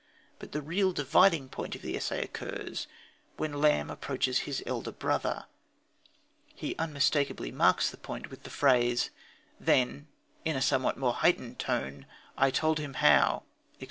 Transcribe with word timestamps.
But 0.39 0.51
the 0.51 0.63
real 0.63 0.93
dividing 0.93 1.49
point 1.49 1.75
of 1.75 1.83
the 1.83 1.95
essay 1.95 2.23
occurs 2.23 2.87
when 3.37 3.61
Lamb 3.61 3.91
approaches 3.91 4.39
his 4.49 4.63
elder 4.65 4.91
brother. 4.91 5.45
He 6.55 6.75
unmistakably 6.79 7.51
marks 7.51 7.91
the 7.91 7.97
point 7.97 8.31
with 8.31 8.41
the 8.41 8.49
phrase: 8.49 9.11
"Then, 9.59 10.07
in 10.43 10.59
somewhat 10.59 10.95
a 10.95 10.99
more 10.99 11.13
heightened 11.13 11.59
tone, 11.59 12.07
I 12.35 12.49
told 12.49 12.79
how," 12.79 12.87
etc. 12.89 13.41